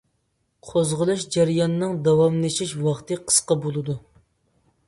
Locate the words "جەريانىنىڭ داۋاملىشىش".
1.35-2.73